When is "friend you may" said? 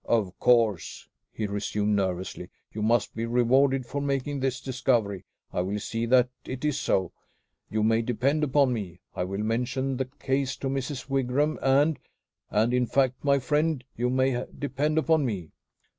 13.37-14.43